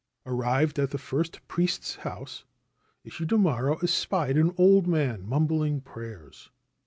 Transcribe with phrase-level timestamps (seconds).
[0.25, 2.43] Arrived at the first priest's house,
[3.05, 6.49] Ishidomaro espied an old man mumbling prayers.